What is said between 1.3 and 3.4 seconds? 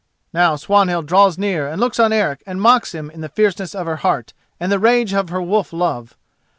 near and looks on Eric and mocks him in the